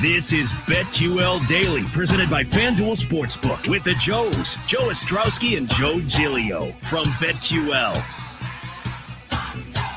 This 0.00 0.32
is 0.32 0.54
BetQL 0.64 1.46
Daily, 1.46 1.84
presented 1.92 2.30
by 2.30 2.42
FanDuel 2.42 2.96
Sportsbook 2.96 3.68
with 3.68 3.84
the 3.84 3.92
Joes, 3.96 4.56
Joe 4.66 4.88
Ostrowski 4.88 5.58
and 5.58 5.68
Joe 5.68 6.00
Giglio 6.00 6.72
from 6.80 7.04
BetQL. 7.18 7.94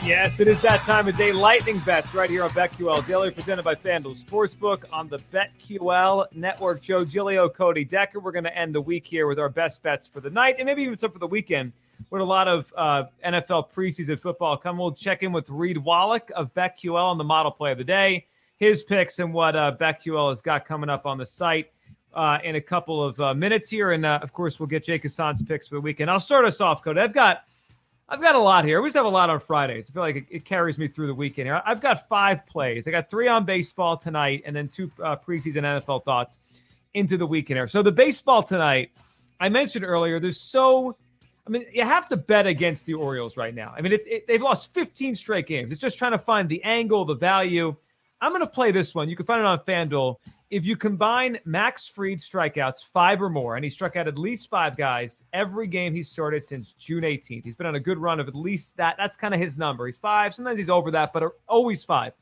Yes, 0.05 0.41
it 0.41 0.49
is 0.49 0.59
that 0.59 0.81
time 0.81 1.07
of 1.07 1.15
day. 1.15 1.31
Lightning 1.31 1.79
bets 1.85 2.13
right 2.13 2.29
here 2.29 2.43
on 2.43 2.49
BetQL 2.49 3.07
Daily, 3.07 3.31
presented 3.31 3.63
by 3.63 3.75
FanDuel 3.75 4.21
Sportsbook 4.21 4.83
on 4.91 5.07
the 5.07 5.19
BetQL 5.33 6.25
Network. 6.33 6.81
Joe 6.81 7.05
Giglio, 7.05 7.47
Cody 7.47 7.85
Decker. 7.85 8.19
We're 8.19 8.33
going 8.33 8.43
to 8.43 8.57
end 8.57 8.75
the 8.75 8.81
week 8.81 9.07
here 9.07 9.27
with 9.27 9.39
our 9.39 9.47
best 9.47 9.81
bets 9.83 10.05
for 10.05 10.19
the 10.19 10.29
night 10.29 10.55
and 10.59 10.65
maybe 10.65 10.83
even 10.83 10.97
some 10.97 11.11
for 11.11 11.19
the 11.19 11.27
weekend. 11.27 11.71
With 12.09 12.21
a 12.21 12.25
lot 12.25 12.49
of 12.49 12.73
uh, 12.75 13.05
NFL 13.25 13.71
preseason 13.71 14.19
football 14.19 14.57
come, 14.57 14.77
we'll 14.77 14.91
check 14.91 15.23
in 15.23 15.31
with 15.31 15.49
Reed 15.49 15.77
Wallach 15.77 16.29
of 16.35 16.53
BetQL 16.53 17.01
on 17.01 17.17
the 17.17 17.23
model 17.23 17.53
play 17.53 17.71
of 17.71 17.77
the 17.77 17.85
day 17.85 18.27
his 18.57 18.83
picks 18.83 19.19
and 19.19 19.33
what 19.33 19.55
uh, 19.55 19.75
BetQL 19.79 20.29
has 20.29 20.41
got 20.41 20.65
coming 20.65 20.89
up 20.89 21.05
on 21.05 21.17
the 21.17 21.25
site 21.25 21.71
uh, 22.13 22.39
in 22.43 22.55
a 22.55 22.61
couple 22.61 23.03
of 23.03 23.19
uh, 23.19 23.33
minutes 23.33 23.69
here, 23.69 23.91
and 23.91 24.05
uh, 24.05 24.19
of 24.21 24.33
course 24.33 24.59
we'll 24.59 24.67
get 24.67 24.83
Jake 24.83 25.03
Hassan's 25.03 25.41
picks 25.41 25.67
for 25.67 25.75
the 25.75 25.81
weekend. 25.81 26.09
I'll 26.09 26.19
start 26.19 26.45
us 26.45 26.61
off, 26.61 26.83
Cody. 26.83 26.99
I've 26.99 27.13
got 27.13 27.43
I've 28.09 28.21
got 28.21 28.35
a 28.35 28.39
lot 28.39 28.65
here. 28.65 28.77
I 28.77 28.79
always 28.79 28.93
have 28.93 29.05
a 29.05 29.09
lot 29.09 29.29
on 29.29 29.39
Fridays. 29.39 29.89
I 29.89 29.93
feel 29.93 30.03
like 30.03 30.15
it, 30.17 30.25
it, 30.29 30.45
carries 30.45 30.77
me 30.77 30.87
through 30.87 31.07
the 31.07 31.15
weekend 31.15 31.47
here. 31.47 31.61
I've 31.65 31.79
got 31.79 32.07
five 32.07 32.45
plays. 32.45 32.87
I 32.87 32.91
got 32.91 33.09
three 33.09 33.27
on 33.27 33.45
baseball 33.45 33.97
tonight, 33.97 34.43
and 34.45 34.55
then 34.55 34.67
two 34.67 34.91
uh, 35.01 35.15
preseason 35.15 35.63
NFL 35.63 36.03
thoughts 36.03 36.39
into 36.93 37.17
the 37.17 37.25
weekend 37.25 37.57
here. 37.57 37.67
So 37.67 37.81
the 37.81 37.91
baseball 37.91 38.43
tonight, 38.43 38.91
I 39.39 39.49
mentioned 39.49 39.85
earlier. 39.85 40.19
There's 40.19 40.39
so 40.39 40.95
I 41.45 41.49
mean, 41.49 41.65
you 41.73 41.83
have 41.83 42.07
to 42.09 42.17
bet 42.17 42.47
against 42.47 42.85
the 42.85 42.93
Orioles 42.93 43.35
right 43.35 43.53
now. 43.53 43.73
I 43.75 43.81
mean, 43.81 43.91
it's 43.91 44.05
it, 44.05 44.27
they've 44.27 44.41
lost 44.41 44.73
15 44.73 45.15
straight 45.15 45.47
games. 45.47 45.71
It's 45.71 45.81
just 45.81 45.97
trying 45.97 46.13
to 46.13 46.19
find 46.19 46.47
the 46.47 46.63
angle, 46.63 47.05
the 47.05 47.15
value. 47.15 47.75
I'm 48.23 48.31
going 48.31 48.39
to 48.39 48.47
play 48.47 48.71
this 48.71 48.95
one. 48.95 49.09
You 49.09 49.17
can 49.17 49.25
find 49.25 49.41
it 49.41 49.45
on 49.45 49.59
FanDuel. 49.59 50.15
If 50.49 50.65
you 50.65 50.77
combine 50.77 51.39
Max 51.43 51.89
Fried 51.89 52.19
strikeouts, 52.19 52.85
five 52.85 53.21
or 53.21 53.29
more, 53.29 53.57
and 53.57 53.65
he 53.65 53.69
struck 53.69 53.97
out 53.97 54.07
at 54.07 54.17
least 54.17 54.49
five 54.49 54.77
guys 54.77 55.25
every 55.33 55.67
game 55.67 55.93
he 55.93 56.03
started 56.03 56.41
since 56.41 56.71
June 56.71 57.03
18th. 57.03 57.43
He's 57.43 57.55
been 57.55 57.67
on 57.67 57.75
a 57.75 57.81
good 57.81 57.97
run 57.97 58.21
of 58.21 58.29
at 58.29 58.35
least 58.35 58.77
that. 58.77 58.95
That's 58.97 59.17
kind 59.17 59.33
of 59.33 59.41
his 59.41 59.57
number. 59.57 59.87
He's 59.87 59.97
five. 59.97 60.33
Sometimes 60.33 60.57
he's 60.57 60.69
over 60.69 60.89
that, 60.91 61.11
but 61.11 61.33
always 61.49 61.83
five. 61.83 62.13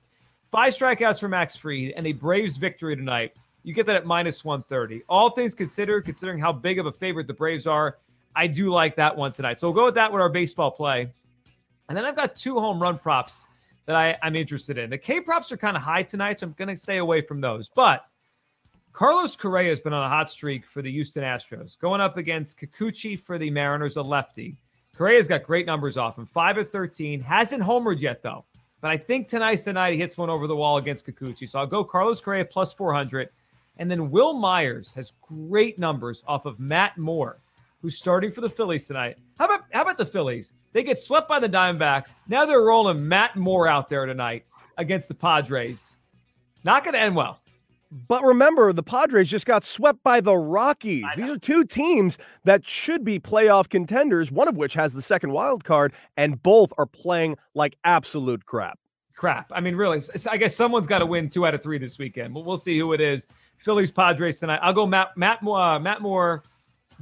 Five 0.49 0.73
strikeouts 0.73 1.19
for 1.19 1.27
Max 1.27 1.55
Fried 1.55 1.93
and 1.95 2.07
a 2.07 2.13
Braves 2.13 2.57
victory 2.57 2.95
tonight. 2.95 3.35
You 3.61 3.75
get 3.75 3.85
that 3.85 3.95
at 3.95 4.07
minus 4.07 4.43
130. 4.43 5.03
All 5.07 5.29
things 5.29 5.53
considered, 5.53 6.03
considering 6.03 6.39
how 6.39 6.51
big 6.51 6.79
of 6.79 6.87
a 6.87 6.91
favorite 6.91 7.27
the 7.27 7.33
Braves 7.33 7.67
are, 7.67 7.99
I 8.35 8.47
do 8.47 8.71
like 8.71 8.95
that 8.95 9.15
one 9.15 9.33
tonight. 9.33 9.59
So 9.59 9.67
we'll 9.67 9.75
go 9.75 9.85
with 9.85 9.95
that 9.95 10.11
with 10.11 10.19
our 10.19 10.29
baseball 10.29 10.71
play. 10.71 11.13
And 11.89 11.95
then 11.95 12.05
I've 12.05 12.15
got 12.15 12.35
two 12.35 12.59
home 12.59 12.81
run 12.81 12.97
props 12.97 13.47
that 13.91 13.97
I, 13.97 14.17
I'm 14.25 14.37
interested 14.37 14.77
in. 14.77 14.89
The 14.89 14.97
K 14.97 15.19
props 15.19 15.51
are 15.51 15.57
kind 15.57 15.75
of 15.75 15.83
high 15.83 16.03
tonight, 16.03 16.39
so 16.39 16.47
I'm 16.47 16.53
going 16.53 16.69
to 16.69 16.77
stay 16.77 16.97
away 16.97 17.21
from 17.21 17.41
those. 17.41 17.69
But 17.75 18.05
Carlos 18.93 19.35
Correa 19.35 19.69
has 19.69 19.81
been 19.81 19.91
on 19.91 20.05
a 20.05 20.09
hot 20.09 20.29
streak 20.29 20.65
for 20.65 20.81
the 20.81 20.91
Houston 20.91 21.23
Astros, 21.23 21.77
going 21.77 21.99
up 21.99 22.15
against 22.15 22.57
Kikuchi 22.57 23.19
for 23.19 23.37
the 23.37 23.49
Mariners, 23.49 23.97
a 23.97 24.01
lefty. 24.01 24.55
Correa's 24.95 25.27
got 25.27 25.43
great 25.43 25.65
numbers 25.65 25.97
off 25.97 26.17
him, 26.17 26.25
5 26.25 26.59
of 26.59 26.71
13. 26.71 27.19
Hasn't 27.19 27.61
homered 27.61 27.99
yet, 27.99 28.23
though. 28.23 28.45
But 28.79 28.91
I 28.91 28.97
think 28.97 29.27
tonight's 29.27 29.63
tonight 29.63 29.93
he 29.93 29.99
hits 29.99 30.17
one 30.17 30.29
over 30.29 30.47
the 30.47 30.55
wall 30.55 30.77
against 30.77 31.05
Kikuchi. 31.05 31.49
So 31.49 31.59
I'll 31.59 31.67
go 31.67 31.83
Carlos 31.83 32.21
Correa 32.21 32.45
plus 32.45 32.73
400. 32.73 33.29
And 33.77 33.91
then 33.91 34.09
Wil 34.09 34.33
Myers 34.33 34.93
has 34.93 35.11
great 35.21 35.79
numbers 35.79 36.23
off 36.27 36.45
of 36.45 36.61
Matt 36.61 36.97
Moore 36.97 37.41
who's 37.81 37.97
starting 37.97 38.31
for 38.31 38.41
the 38.41 38.49
Phillies 38.49 38.87
tonight. 38.87 39.17
How 39.37 39.45
about 39.45 39.60
how 39.73 39.81
about 39.81 39.97
the 39.97 40.05
Phillies? 40.05 40.53
They 40.73 40.83
get 40.83 40.99
swept 40.99 41.27
by 41.27 41.39
the 41.39 41.49
Diamondbacks. 41.49 42.13
Now 42.27 42.45
they're 42.45 42.61
rolling 42.61 43.07
Matt 43.07 43.35
Moore 43.35 43.67
out 43.67 43.89
there 43.89 44.05
tonight 44.05 44.45
against 44.77 45.07
the 45.07 45.13
Padres. 45.13 45.97
Not 46.63 46.83
going 46.83 46.93
to 46.93 46.99
end 46.99 47.15
well. 47.15 47.39
But 48.07 48.23
remember, 48.23 48.71
the 48.71 48.83
Padres 48.83 49.29
just 49.29 49.45
got 49.45 49.65
swept 49.65 50.01
by 50.01 50.21
the 50.21 50.37
Rockies. 50.37 51.03
These 51.17 51.29
are 51.29 51.37
two 51.37 51.65
teams 51.65 52.17
that 52.45 52.65
should 52.65 53.03
be 53.03 53.19
playoff 53.19 53.67
contenders, 53.67 54.31
one 54.31 54.47
of 54.47 54.55
which 54.55 54.73
has 54.75 54.93
the 54.93 55.01
second 55.01 55.31
wild 55.31 55.65
card, 55.65 55.91
and 56.15 56.41
both 56.41 56.71
are 56.77 56.85
playing 56.85 57.35
like 57.53 57.75
absolute 57.83 58.45
crap. 58.45 58.79
Crap. 59.17 59.51
I 59.53 59.59
mean, 59.59 59.75
really, 59.75 60.01
I 60.29 60.37
guess 60.37 60.55
someone's 60.55 60.87
got 60.87 60.99
to 60.99 61.05
win 61.05 61.29
two 61.29 61.45
out 61.45 61.53
of 61.53 61.61
three 61.61 61.77
this 61.77 61.99
weekend. 61.99 62.33
But 62.33 62.45
we'll 62.45 62.57
see 62.57 62.79
who 62.79 62.93
it 62.93 63.01
is. 63.01 63.27
Phillies 63.57 63.91
Padres 63.91 64.39
tonight. 64.39 64.59
I'll 64.63 64.73
go 64.73 64.87
Matt 64.87 65.09
Matt 65.17 65.45
uh, 65.45 65.77
Matt 65.77 66.01
Moore 66.01 66.43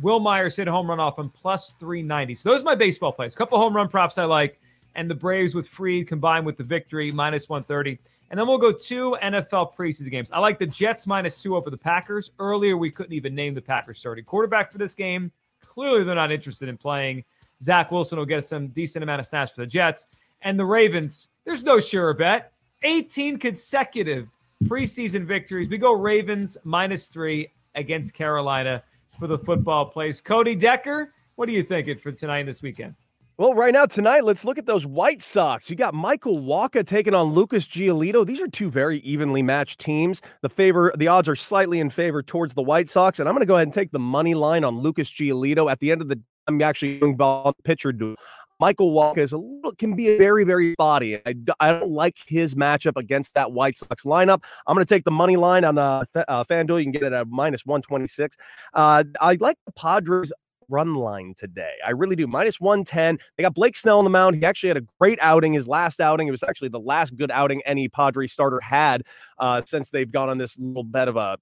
Wil 0.02 0.20
Myers 0.20 0.56
hit 0.56 0.68
a 0.68 0.72
home 0.72 0.90
run 0.90 1.00
off 1.00 1.20
him 1.20 1.30
plus 1.30 1.74
390. 1.80 2.36
So 2.36 2.50
those 2.50 2.62
are 2.62 2.66
my 2.66 2.76
baseball 2.76 3.12
plays. 3.12 3.34
A 3.34 3.38
couple 3.38 3.58
home 3.58 3.76
run 3.76 3.90
props 3.90 4.18
I 4.18 4.26
like. 4.26 4.60
And 4.96 5.10
the 5.10 5.16
Braves 5.16 5.54
with 5.54 5.68
Fried 5.68 6.08
combined 6.08 6.46
with 6.46 6.58
the 6.58 6.64
victory, 6.64 7.12
minus 7.12 7.48
130. 7.48 8.00
And 8.30 8.40
then 8.40 8.48
we'll 8.48 8.58
go 8.58 8.72
two 8.72 9.18
NFL 9.24 9.76
preseason 9.76 10.12
games. 10.12 10.32
I 10.32 10.40
like 10.40 10.60
the 10.60 10.66
Jets 10.66 11.08
minus 11.08 11.42
two 11.42 11.56
over 11.56 11.70
the 11.70 11.78
Packers. 11.78 12.32
Earlier, 12.40 12.78
we 12.78 12.92
couldn't 12.92 13.14
even 13.14 13.34
name 13.34 13.54
the 13.54 13.62
Packers 13.62 13.98
starting 13.98 14.26
quarterback 14.26 14.72
for 14.72 14.78
this 14.78 14.94
game. 14.94 15.32
Clearly, 15.62 16.04
they're 16.04 16.16
not 16.16 16.32
interested 16.32 16.70
in 16.70 16.78
playing. 16.78 17.24
Zach 17.62 17.92
Wilson 17.92 18.18
will 18.18 18.26
get 18.26 18.46
some 18.46 18.68
decent 18.68 19.04
amount 19.04 19.20
of 19.20 19.26
snaps 19.26 19.52
for 19.52 19.62
the 19.62 19.68
Jets. 19.68 20.08
And 20.42 20.60
the 20.60 20.66
Ravens, 20.66 21.30
there's 21.44 21.64
no 21.64 21.80
sure 21.80 22.14
bet. 22.14 22.54
18 22.84 23.38
consecutive 23.40 24.28
preseason 24.66 25.26
victories. 25.26 25.70
We 25.70 25.78
go 25.78 25.94
Ravens 25.94 26.58
minus 26.64 27.08
three 27.08 27.52
against 27.76 28.14
Carolina 28.14 28.84
for 29.20 29.28
the 29.28 29.38
football 29.38 29.86
plays. 29.86 30.22
Cody 30.22 30.56
Decker, 30.56 31.14
what 31.36 31.50
are 31.50 31.52
you 31.52 31.64
thinking 31.64 31.98
for 31.98 32.12
tonight 32.12 32.40
and 32.40 32.50
this 32.50 32.62
weekend? 32.62 32.96
Well, 33.38 33.54
right 33.54 33.74
now 33.74 33.86
tonight, 33.86 34.26
let's 34.26 34.44
look 34.44 34.58
at 34.58 34.66
those 34.66 34.86
White 34.86 35.22
Sox. 35.22 35.70
You 35.70 35.78
got 35.78 35.94
Michael 35.94 36.40
Walker 36.40 36.84
taking 36.84 37.14
on 37.14 37.34
Lucas 37.34 37.66
Giolito. 37.66 38.26
These 38.26 38.42
are 38.42 38.50
two 38.50 38.70
very 38.70 38.98
evenly 39.00 39.42
matched 39.42 39.80
teams. 39.80 40.22
The 40.42 40.50
favor, 40.50 40.92
the 40.98 41.08
odds 41.08 41.30
are 41.30 41.38
slightly 41.38 41.80
in 41.80 41.90
favor 41.90 42.22
towards 42.22 42.54
the 42.54 42.62
White 42.62 42.90
Sox, 42.90 43.20
and 43.20 43.30
I'm 43.30 43.36
going 43.36 43.42
to 43.42 43.46
go 43.46 43.56
ahead 43.56 43.68
and 43.68 43.74
take 43.74 43.92
the 43.92 44.00
money 44.00 44.34
line 44.34 44.66
on 44.66 44.80
Lucas 44.80 45.10
Giolito. 45.10 45.72
At 45.72 45.80
the 45.80 45.90
end 45.90 46.02
of 46.02 46.10
the, 46.10 46.20
I'm 46.48 46.62
actually 46.62 47.00
doing 47.00 47.16
ball 47.16 47.56
pitcher 47.64 47.94
duel. 47.94 48.16
Michael 48.60 48.92
Walker 48.92 49.22
is 49.22 49.32
a 49.32 49.38
little, 49.38 49.74
can 49.74 49.96
be 49.96 50.18
very, 50.18 50.44
very 50.44 50.74
spotty. 50.74 51.18
I, 51.26 51.36
I 51.60 51.72
don't 51.72 51.92
like 51.92 52.18
his 52.28 52.56
matchup 52.56 52.98
against 52.98 53.34
that 53.36 53.52
White 53.52 53.78
Sox 53.78 54.04
lineup. 54.04 54.44
I'm 54.68 54.76
going 54.76 54.86
to 54.86 54.94
take 54.94 55.06
the 55.06 55.12
money 55.12 55.38
line 55.38 55.64
on 55.64 55.78
uh, 55.78 56.04
uh, 56.16 56.44
FanDuel. 56.44 56.80
You 56.80 56.86
can 56.86 56.92
get 56.92 57.04
it 57.04 57.14
at 57.14 57.28
minus 57.28 57.66
126. 57.66 58.38
Uh, 58.74 59.04
I 59.22 59.38
like 59.40 59.58
the 59.66 59.72
Padres 59.72 60.34
run 60.70 60.96
line 60.96 61.34
today. 61.36 61.74
I 61.86 61.92
really 61.92 62.16
do. 62.16 62.28
Minus 62.28 62.60
110. 62.60 63.20
They 63.38 63.44
got 63.44 63.54
Blake 63.54 63.76
Snell 63.76 63.98
on 63.98 64.04
the 64.04 64.10
mound. 64.10 64.36
He 64.36 64.46
actually 64.46 64.70
had 64.70 64.78
a 64.78 64.86
great 65.00 65.20
outing. 65.22 65.54
His 65.54 65.68
last 65.68 66.00
outing, 66.00 66.28
it 66.28 66.32
was 66.32 66.44
actually 66.44 66.70
the 66.70 66.80
last 66.80 67.16
good 67.16 67.32
outing 67.32 67.62
any 67.66 67.90
Padre 67.90 68.28
starter 68.28 68.60
had 68.62 69.04
uh, 69.40 69.62
since 69.66 69.90
they've 69.90 70.12
gone 70.12 70.30
on 70.30 70.38
this 70.38 70.58
little 70.60 70.84
bit 70.84 71.08
of 71.08 71.18
a 71.18 71.38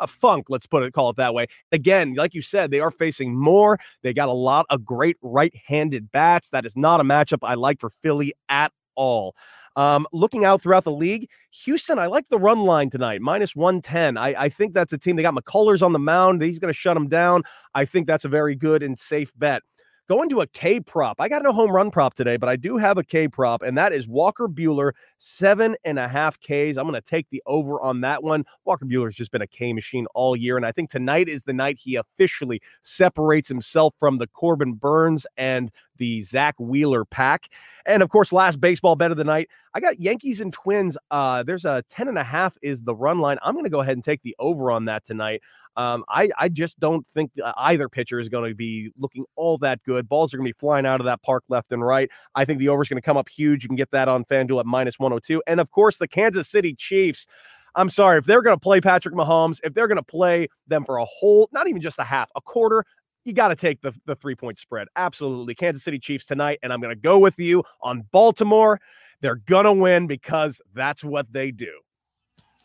a 0.00 0.06
funk, 0.06 0.46
let's 0.48 0.66
put 0.66 0.82
it, 0.82 0.92
call 0.92 1.10
it 1.10 1.16
that 1.16 1.34
way. 1.34 1.46
Again, 1.72 2.14
like 2.14 2.34
you 2.34 2.42
said, 2.42 2.70
they 2.70 2.80
are 2.80 2.90
facing 2.90 3.34
Moore. 3.34 3.78
They 4.02 4.12
got 4.12 4.28
a 4.28 4.32
lot 4.32 4.66
of 4.70 4.84
great 4.84 5.16
right-handed 5.22 6.10
bats. 6.12 6.50
That 6.50 6.66
is 6.66 6.76
not 6.76 7.00
a 7.00 7.04
matchup 7.04 7.38
I 7.42 7.54
like 7.54 7.80
for 7.80 7.90
Philly 8.02 8.34
at 8.48 8.72
all. 8.94 9.34
Um, 9.76 10.06
looking 10.12 10.44
out 10.44 10.62
throughout 10.62 10.84
the 10.84 10.92
league, 10.92 11.28
Houston, 11.64 11.98
I 11.98 12.06
like 12.06 12.26
the 12.30 12.38
run 12.38 12.60
line 12.60 12.88
tonight, 12.88 13.20
minus 13.20 13.54
110. 13.54 14.16
I, 14.16 14.44
I 14.44 14.48
think 14.48 14.72
that's 14.72 14.94
a 14.94 14.98
team. 14.98 15.16
They 15.16 15.22
got 15.22 15.34
McCullers 15.34 15.82
on 15.82 15.92
the 15.92 15.98
mound. 15.98 16.42
He's 16.42 16.58
going 16.58 16.72
to 16.72 16.78
shut 16.78 16.94
them 16.94 17.08
down. 17.08 17.42
I 17.74 17.84
think 17.84 18.06
that's 18.06 18.24
a 18.24 18.28
very 18.28 18.54
good 18.54 18.82
and 18.82 18.98
safe 18.98 19.32
bet. 19.36 19.62
Going 20.08 20.28
to 20.28 20.40
a 20.40 20.46
K 20.46 20.78
prop. 20.78 21.20
I 21.20 21.28
got 21.28 21.42
no 21.42 21.52
home 21.52 21.72
run 21.72 21.90
prop 21.90 22.14
today, 22.14 22.36
but 22.36 22.48
I 22.48 22.54
do 22.54 22.76
have 22.76 22.96
a 22.96 23.02
K 23.02 23.26
prop, 23.26 23.62
and 23.62 23.76
that 23.76 23.92
is 23.92 24.06
Walker 24.06 24.46
Buehler, 24.46 24.92
seven 25.18 25.74
and 25.84 25.98
a 25.98 26.06
half 26.06 26.38
Ks. 26.38 26.76
I'm 26.76 26.84
going 26.84 26.94
to 26.94 27.00
take 27.00 27.28
the 27.30 27.42
over 27.44 27.80
on 27.80 28.02
that 28.02 28.22
one. 28.22 28.44
Walker 28.64 28.84
Buehler's 28.84 29.16
just 29.16 29.32
been 29.32 29.42
a 29.42 29.48
K 29.48 29.72
machine 29.72 30.06
all 30.14 30.36
year, 30.36 30.56
and 30.56 30.64
I 30.64 30.70
think 30.70 30.90
tonight 30.90 31.28
is 31.28 31.42
the 31.42 31.52
night 31.52 31.78
he 31.80 31.96
officially 31.96 32.62
separates 32.82 33.48
himself 33.48 33.94
from 33.98 34.18
the 34.18 34.28
Corbin 34.28 34.74
Burnes 34.74 35.26
and 35.36 35.72
the 35.96 36.22
Zack 36.22 36.54
Wheeler 36.60 37.04
pack. 37.04 37.48
And 37.84 38.00
of 38.00 38.08
course, 38.08 38.32
last 38.32 38.60
baseball 38.60 38.94
bet 38.94 39.10
of 39.10 39.16
the 39.16 39.24
night, 39.24 39.48
I 39.74 39.80
got 39.80 39.98
Yankees 39.98 40.40
and 40.40 40.52
Twins. 40.52 40.96
Uh, 41.10 41.42
there's 41.42 41.64
a 41.64 41.82
10 41.88 42.06
and 42.06 42.18
a 42.18 42.24
half 42.24 42.56
is 42.62 42.82
the 42.82 42.94
run 42.94 43.18
line. 43.18 43.38
I'm 43.42 43.54
going 43.54 43.64
to 43.64 43.70
go 43.70 43.80
ahead 43.80 43.96
and 43.96 44.04
take 44.04 44.22
the 44.22 44.36
over 44.38 44.70
on 44.70 44.84
that 44.84 45.04
tonight. 45.04 45.42
Um, 45.76 46.04
I, 46.08 46.30
I 46.38 46.48
just 46.48 46.80
don't 46.80 47.06
think 47.08 47.32
either 47.58 47.88
pitcher 47.88 48.18
is 48.18 48.28
going 48.28 48.50
to 48.50 48.54
be 48.54 48.90
looking 48.96 49.24
all 49.36 49.58
that 49.58 49.82
good. 49.84 50.08
Balls 50.08 50.32
are 50.32 50.38
going 50.38 50.46
to 50.46 50.52
be 50.54 50.58
flying 50.58 50.86
out 50.86 51.00
of 51.00 51.06
that 51.06 51.22
park 51.22 51.44
left 51.48 51.72
and 51.72 51.84
right. 51.84 52.10
I 52.34 52.44
think 52.44 52.58
the 52.58 52.68
over 52.68 52.82
is 52.82 52.88
going 52.88 53.00
to 53.00 53.04
come 53.04 53.16
up 53.16 53.28
huge. 53.28 53.62
You 53.62 53.68
can 53.68 53.76
get 53.76 53.90
that 53.90 54.08
on 54.08 54.24
FanDuel 54.24 54.60
at 54.60 54.66
minus 54.66 54.98
102. 54.98 55.42
And 55.46 55.60
of 55.60 55.70
course, 55.70 55.98
the 55.98 56.08
Kansas 56.08 56.48
City 56.48 56.74
Chiefs. 56.74 57.26
I'm 57.74 57.90
sorry, 57.90 58.18
if 58.18 58.24
they're 58.24 58.40
going 58.40 58.56
to 58.56 58.60
play 58.60 58.80
Patrick 58.80 59.14
Mahomes, 59.14 59.60
if 59.62 59.74
they're 59.74 59.86
going 59.86 59.96
to 59.96 60.02
play 60.02 60.48
them 60.66 60.82
for 60.86 60.96
a 60.96 61.04
whole, 61.04 61.50
not 61.52 61.68
even 61.68 61.82
just 61.82 61.98
a 61.98 62.04
half, 62.04 62.30
a 62.34 62.40
quarter, 62.40 62.84
you 63.26 63.34
got 63.34 63.48
to 63.48 63.56
take 63.56 63.82
the, 63.82 63.92
the 64.06 64.14
three 64.14 64.34
point 64.34 64.58
spread. 64.58 64.88
Absolutely. 64.96 65.54
Kansas 65.54 65.84
City 65.84 65.98
Chiefs 65.98 66.24
tonight. 66.24 66.58
And 66.62 66.72
I'm 66.72 66.80
going 66.80 66.94
to 66.94 67.00
go 67.00 67.18
with 67.18 67.38
you 67.38 67.64
on 67.82 68.04
Baltimore. 68.12 68.80
They're 69.20 69.36
going 69.36 69.64
to 69.64 69.72
win 69.72 70.06
because 70.06 70.60
that's 70.74 71.04
what 71.04 71.30
they 71.32 71.50
do. 71.50 71.72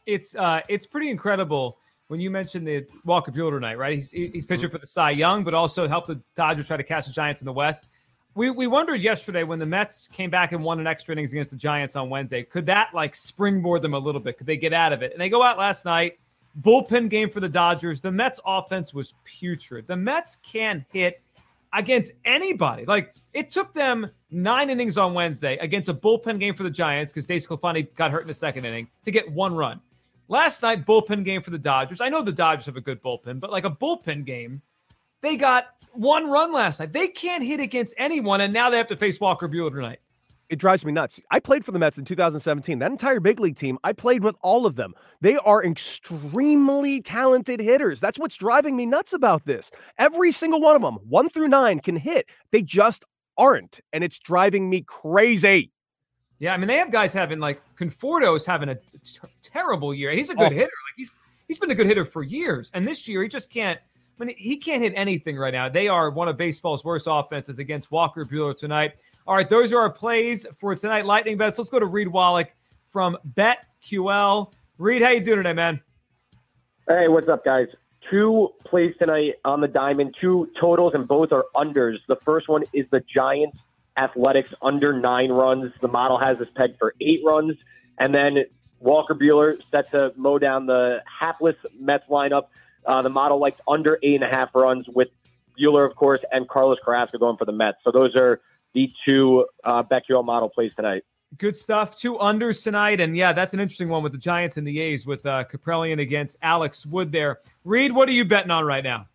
It's 0.05 0.35
uh, 0.35 0.61
it's 0.67 0.85
pretty 0.85 1.09
incredible 1.09 1.77
when 2.11 2.19
you 2.19 2.29
mentioned 2.29 2.67
the 2.67 2.85
Walker 3.05 3.31
Buehler 3.31 3.51
tonight, 3.51 3.77
right? 3.77 3.95
He's 3.95 4.11
he's 4.11 4.45
pitching 4.45 4.65
mm-hmm. 4.65 4.73
for 4.73 4.79
the 4.79 4.85
Cy 4.85 5.11
Young, 5.11 5.45
but 5.45 5.53
also 5.53 5.87
helped 5.87 6.07
the 6.07 6.21
Dodgers 6.35 6.67
try 6.67 6.75
to 6.75 6.83
catch 6.83 7.05
the 7.05 7.13
Giants 7.13 7.39
in 7.39 7.45
the 7.45 7.53
West. 7.53 7.87
We 8.35 8.49
we 8.49 8.67
wondered 8.67 8.95
yesterday 8.97 9.43
when 9.43 9.59
the 9.59 9.65
Mets 9.65 10.09
came 10.09 10.29
back 10.29 10.51
and 10.51 10.61
won 10.61 10.81
an 10.81 10.87
extra 10.87 11.13
innings 11.13 11.31
against 11.31 11.51
the 11.51 11.55
Giants 11.55 11.95
on 11.95 12.09
Wednesday, 12.09 12.43
could 12.43 12.65
that 12.65 12.89
like 12.93 13.15
springboard 13.15 13.81
them 13.81 13.93
a 13.93 13.97
little 13.97 14.19
bit? 14.19 14.37
Could 14.37 14.45
they 14.45 14.57
get 14.57 14.73
out 14.73 14.91
of 14.91 15.01
it? 15.01 15.13
And 15.13 15.21
they 15.21 15.29
go 15.29 15.41
out 15.41 15.57
last 15.57 15.85
night 15.85 16.19
bullpen 16.59 17.09
game 17.09 17.29
for 17.29 17.39
the 17.39 17.47
Dodgers. 17.47 18.01
The 18.01 18.11
Mets 18.11 18.41
offense 18.45 18.93
was 18.93 19.13
putrid. 19.23 19.87
The 19.87 19.95
Mets 19.95 20.35
can't 20.43 20.83
hit 20.91 21.21
against 21.71 22.11
anybody. 22.25 22.83
Like 22.83 23.15
it 23.31 23.51
took 23.51 23.73
them 23.73 24.05
nine 24.31 24.69
innings 24.69 24.97
on 24.97 25.13
Wednesday 25.13 25.55
against 25.59 25.87
a 25.87 25.93
bullpen 25.93 26.41
game 26.41 26.55
for 26.55 26.63
the 26.63 26.69
Giants 26.69 27.13
because 27.13 27.25
DeSclafani 27.25 27.95
got 27.95 28.11
hurt 28.11 28.23
in 28.23 28.27
the 28.27 28.33
second 28.33 28.65
inning 28.65 28.89
to 29.05 29.11
get 29.11 29.31
one 29.31 29.55
run. 29.55 29.79
Last 30.31 30.61
night, 30.61 30.85
bullpen 30.85 31.25
game 31.25 31.41
for 31.41 31.49
the 31.49 31.59
Dodgers. 31.59 31.99
I 31.99 32.07
know 32.07 32.21
the 32.21 32.31
Dodgers 32.31 32.65
have 32.65 32.77
a 32.77 32.81
good 32.81 33.03
bullpen, 33.03 33.41
but 33.41 33.51
like 33.51 33.65
a 33.65 33.69
bullpen 33.69 34.23
game, 34.23 34.61
they 35.19 35.35
got 35.35 35.65
one 35.91 36.29
run 36.29 36.53
last 36.53 36.79
night. 36.79 36.93
They 36.93 37.09
can't 37.09 37.43
hit 37.43 37.59
against 37.59 37.93
anyone, 37.97 38.39
and 38.39 38.53
now 38.53 38.69
they 38.69 38.77
have 38.77 38.87
to 38.87 38.95
face 38.95 39.19
Walker 39.19 39.49
Buehler 39.49 39.71
tonight 39.71 39.99
it 40.47 40.59
drives 40.59 40.83
me 40.83 40.91
nuts. 40.91 41.17
I 41.31 41.39
played 41.39 41.63
for 41.63 41.71
the 41.71 41.79
Mets 41.79 41.97
in 41.97 42.03
2017. 42.03 42.79
That 42.79 42.91
entire 42.91 43.21
big 43.21 43.39
league 43.39 43.55
team, 43.55 43.79
I 43.85 43.93
played 43.93 44.21
with 44.21 44.35
all 44.41 44.65
of 44.65 44.75
them. 44.75 44.93
They 45.21 45.37
are 45.37 45.63
extremely 45.63 47.01
talented 47.01 47.61
hitters. 47.61 48.01
That's 48.01 48.19
what's 48.19 48.35
driving 48.35 48.75
me 48.75 48.85
nuts 48.85 49.13
about 49.13 49.45
this. 49.45 49.71
Every 49.97 50.33
single 50.33 50.59
one 50.59 50.75
of 50.75 50.81
them, 50.81 50.97
one 51.07 51.29
through 51.29 51.47
nine, 51.47 51.79
can 51.79 51.95
hit. 51.95 52.25
They 52.51 52.61
just 52.63 53.05
aren't. 53.37 53.79
And 53.93 54.03
it's 54.03 54.19
driving 54.19 54.69
me 54.69 54.83
crazy. 54.85 55.71
Yeah, 56.41 56.55
I 56.55 56.57
mean, 56.57 56.67
they 56.67 56.77
have 56.77 56.91
guys 56.91 57.13
having 57.13 57.37
like 57.37 57.61
Conforto's 57.77 58.47
having 58.47 58.69
a 58.69 58.75
t- 58.75 59.19
terrible 59.43 59.93
year. 59.93 60.09
He's 60.09 60.31
a 60.31 60.33
good 60.33 60.51
oh. 60.51 60.55
hitter. 60.55 60.63
Like 60.63 60.97
he's 60.97 61.11
he's 61.47 61.59
been 61.59 61.69
a 61.69 61.75
good 61.75 61.85
hitter 61.85 62.03
for 62.03 62.23
years. 62.23 62.71
And 62.73 62.85
this 62.85 63.07
year 63.07 63.21
he 63.21 63.29
just 63.29 63.51
can't 63.51 63.79
I 64.19 64.25
mean, 64.25 64.35
he 64.35 64.57
can't 64.57 64.81
hit 64.81 64.93
anything 64.95 65.37
right 65.37 65.53
now. 65.53 65.69
They 65.69 65.87
are 65.87 66.09
one 66.09 66.27
of 66.27 66.37
baseball's 66.37 66.83
worst 66.83 67.07
offenses 67.07 67.59
against 67.59 67.91
Walker 67.91 68.25
Buehler 68.25 68.57
tonight. 68.57 68.93
All 69.27 69.35
right, 69.35 69.47
those 69.47 69.71
are 69.71 69.79
our 69.79 69.91
plays 69.91 70.47
for 70.59 70.73
tonight. 70.73 71.05
Lightning 71.05 71.37
bets. 71.37 71.59
Let's 71.59 71.69
go 71.69 71.79
to 71.79 71.85
Reed 71.85 72.07
Wallach 72.07 72.49
from 72.91 73.17
BetQL. 73.35 74.51
Reed, 74.79 75.03
how 75.03 75.09
you 75.09 75.21
doing 75.21 75.37
today, 75.37 75.53
man? 75.53 75.79
Hey, 76.87 77.07
what's 77.07 77.29
up, 77.29 77.45
guys? 77.45 77.67
Two 78.09 78.49
plays 78.65 78.95
tonight 78.99 79.35
on 79.45 79.61
the 79.61 79.67
diamond, 79.67 80.15
two 80.19 80.49
totals, 80.59 80.93
and 80.95 81.07
both 81.07 81.31
are 81.31 81.45
unders. 81.55 81.97
The 82.07 82.15
first 82.15 82.49
one 82.49 82.63
is 82.73 82.87
the 82.89 83.03
Giants 83.15 83.59
Athletics 83.97 84.53
under 84.61 84.93
nine 84.93 85.31
runs. 85.31 85.73
The 85.79 85.87
model 85.87 86.17
has 86.17 86.37
this 86.37 86.47
pegged 86.55 86.77
for 86.79 86.95
eight 87.01 87.21
runs. 87.25 87.55
And 87.99 88.13
then 88.15 88.45
Walker 88.79 89.13
Buehler 89.13 89.57
set 89.71 89.91
to 89.91 90.13
mow 90.15 90.39
down 90.39 90.65
the 90.65 91.03
hapless 91.05 91.55
Mets 91.79 92.05
lineup. 92.09 92.47
Uh, 92.85 93.01
the 93.01 93.09
model 93.09 93.39
likes 93.39 93.59
under 93.67 93.99
eight 94.01 94.15
and 94.15 94.23
a 94.23 94.27
half 94.27 94.49
runs 94.55 94.87
with 94.87 95.09
Buehler, 95.59 95.87
of 95.87 95.95
course, 95.95 96.19
and 96.31 96.47
Carlos 96.47 96.79
Carrasco 96.83 97.17
going 97.17 97.37
for 97.37 97.45
the 97.45 97.51
Mets. 97.51 97.77
So 97.83 97.91
those 97.91 98.15
are 98.15 98.41
the 98.73 98.91
two 99.05 99.45
uh, 99.63 99.83
BetQL 99.83 100.25
model 100.25 100.49
plays 100.49 100.73
tonight. 100.73 101.03
Good 101.37 101.55
stuff. 101.55 101.97
Two 101.97 102.15
unders 102.15 102.63
tonight. 102.63 102.99
And 102.99 103.15
yeah, 103.15 103.33
that's 103.33 103.53
an 103.53 103.59
interesting 103.59 103.87
one 103.87 104.03
with 104.03 104.11
the 104.11 104.17
Giants 104.17 104.57
and 104.57 104.67
the 104.67 104.79
A's 104.79 105.05
with 105.05 105.25
uh, 105.25 105.45
Kaprielian 105.45 106.01
against 106.01 106.37
Alex 106.41 106.85
Wood 106.85 107.11
there. 107.11 107.39
Reed, 107.63 107.91
what 107.91 108.09
are 108.09 108.13
you 108.13 108.25
betting 108.25 108.51
on 108.51 108.65
right 108.65 108.83
now? 108.83 109.07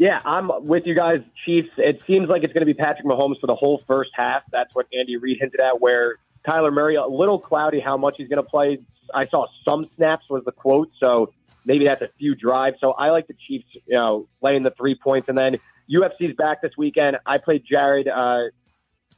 Yeah, 0.00 0.18
I'm 0.24 0.50
with 0.64 0.86
you 0.86 0.94
guys, 0.94 1.20
Chiefs. 1.44 1.68
It 1.76 2.00
seems 2.06 2.30
like 2.30 2.42
it's 2.42 2.54
going 2.54 2.62
to 2.62 2.66
be 2.66 2.72
Patrick 2.72 3.06
Mahomes 3.06 3.38
for 3.38 3.46
the 3.46 3.54
whole 3.54 3.82
first 3.86 4.10
half. 4.14 4.42
That's 4.50 4.74
what 4.74 4.86
Andy 4.98 5.18
Reid 5.18 5.36
hinted 5.38 5.60
at, 5.60 5.78
where 5.78 6.16
Kyler 6.42 6.72
Murray, 6.72 6.94
a 6.94 7.04
little 7.04 7.38
cloudy 7.38 7.80
how 7.80 7.98
much 7.98 8.14
he's 8.16 8.26
going 8.26 8.42
to 8.42 8.48
play. 8.48 8.78
I 9.12 9.26
saw 9.26 9.46
some 9.62 9.90
snaps 9.96 10.24
was 10.30 10.42
the 10.46 10.52
quote, 10.52 10.90
so 11.04 11.34
maybe 11.66 11.84
that's 11.84 12.00
a 12.00 12.08
few 12.18 12.34
drives. 12.34 12.78
So 12.80 12.92
I 12.92 13.10
like 13.10 13.26
the 13.26 13.34
Chiefs, 13.46 13.66
you 13.74 13.94
know, 13.94 14.26
laying 14.40 14.62
the 14.62 14.70
three 14.70 14.94
points. 14.94 15.28
And 15.28 15.36
then 15.36 15.56
UFC's 15.94 16.34
back 16.34 16.62
this 16.62 16.72
weekend. 16.78 17.18
I 17.26 17.36
played 17.36 17.64
Jared 17.70 18.08
uh, 18.08 18.44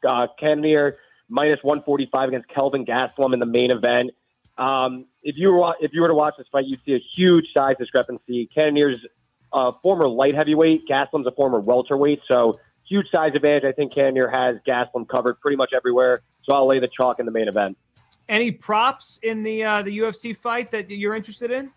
uh, 0.04 0.26
Cannonier 0.40 0.96
minus 1.28 1.60
145 1.62 2.30
against 2.30 2.48
Kelvin 2.48 2.84
Gastelum 2.84 3.32
in 3.34 3.38
the 3.38 3.46
main 3.46 3.70
event. 3.70 4.10
Um, 4.58 5.06
if 5.22 5.36
you 5.36 5.52
were 5.52 5.76
if 5.80 5.92
you 5.94 6.00
were 6.00 6.08
to 6.08 6.14
watch 6.14 6.34
this 6.38 6.48
fight, 6.50 6.64
you'd 6.66 6.80
see 6.84 6.94
a 6.94 7.02
huge 7.14 7.52
size 7.56 7.76
discrepancy. 7.78 8.50
Cannonier's 8.52 8.98
a 9.52 9.72
former 9.82 10.08
light 10.08 10.34
heavyweight, 10.34 10.88
Gastelum's 10.88 11.26
a 11.26 11.32
former 11.32 11.60
welterweight, 11.60 12.20
so 12.30 12.58
huge 12.88 13.06
size 13.14 13.32
advantage. 13.34 13.64
I 13.64 13.72
think 13.72 13.92
Cannonier 13.92 14.28
has 14.28 14.56
Gaslam 14.66 15.08
covered 15.08 15.40
pretty 15.40 15.56
much 15.56 15.72
everywhere. 15.74 16.22
So 16.44 16.52
I'll 16.54 16.66
lay 16.66 16.80
the 16.80 16.88
chalk 16.88 17.20
in 17.20 17.26
the 17.26 17.32
main 17.32 17.48
event. 17.48 17.76
Any 18.28 18.50
props 18.50 19.18
in 19.22 19.42
the 19.42 19.64
uh, 19.64 19.82
the 19.82 19.98
UFC 19.98 20.36
fight 20.36 20.70
that 20.70 20.90
you're 20.90 21.14
interested 21.14 21.50
in? 21.50 21.70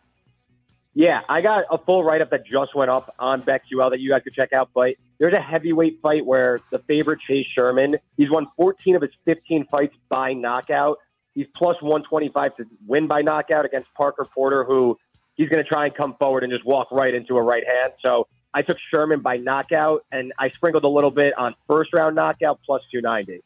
Yeah, 0.93 1.21
I 1.27 1.41
got 1.41 1.65
a 1.69 1.77
full 1.77 2.03
write 2.05 2.21
up 2.21 2.29
that 2.29 2.45
just 2.45 2.73
went 2.73 2.89
up 2.89 3.13
on 3.19 3.41
BetQL 3.41 3.89
that 3.91 3.99
you 3.99 4.09
guys 4.09 4.21
could 4.23 4.33
check 4.33 4.53
out. 4.53 4.69
But 4.73 4.95
there's 5.19 5.33
a 5.33 5.41
heavyweight 5.41 5.99
fight 6.01 6.25
where 6.25 6.61
the 6.71 6.79
favorite 6.79 7.19
Chase 7.27 7.45
Sherman, 7.53 7.97
he's 8.15 8.29
won 8.31 8.47
14 8.55 8.95
of 8.95 9.01
his 9.01 9.11
15 9.25 9.65
fights 9.69 9.95
by 10.07 10.33
knockout. 10.33 10.99
He's 11.33 11.47
plus 11.53 11.75
125 11.81 12.55
to 12.55 12.65
win 12.87 13.07
by 13.07 13.21
knockout 13.21 13.65
against 13.65 13.93
Parker 13.93 14.23
Porter, 14.23 14.63
who 14.63 14.97
he's 15.35 15.49
going 15.49 15.63
to 15.63 15.69
try 15.69 15.85
and 15.85 15.95
come 15.95 16.15
forward 16.17 16.43
and 16.43 16.51
just 16.51 16.65
walk 16.65 16.91
right 16.91 17.13
into 17.13 17.37
a 17.37 17.41
right 17.41 17.63
hand. 17.65 17.93
So 18.03 18.27
I 18.53 18.61
took 18.61 18.77
Sherman 18.89 19.19
by 19.19 19.37
knockout, 19.37 20.05
and 20.11 20.33
I 20.39 20.49
sprinkled 20.49 20.85
a 20.85 20.89
little 20.89 21.11
bit 21.11 21.33
on 21.37 21.55
first 21.67 21.93
round 21.93 22.15
knockout 22.15 22.59
plus 22.65 22.81
290. 22.91 23.43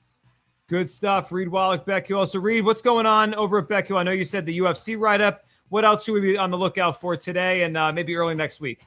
Good 0.68 0.88
stuff. 0.88 1.32
Reed 1.32 1.50
Wallach, 1.50 1.84
BetQL. 1.84 2.20
Also, 2.20 2.40
Reed, 2.40 2.64
what's 2.64 2.84
going 2.84 3.08
on 3.08 3.34
over 3.34 3.58
at 3.58 3.68
BetQL? 3.68 3.98
I 3.98 4.04
know 4.04 4.12
you 4.12 4.24
said 4.24 4.46
the 4.46 4.60
UFC 4.60 5.00
write 5.00 5.20
up. 5.20 5.46
What 5.70 5.84
else 5.84 6.04
should 6.04 6.14
we 6.14 6.22
be 6.22 6.38
on 6.38 6.52
the 6.52 6.58
lookout 6.58 7.02
for 7.02 7.18
today 7.18 7.64
and 7.64 7.76
uh, 7.76 7.92
maybe 7.92 8.16
early 8.16 8.36
next 8.36 8.62
week? 8.62 8.86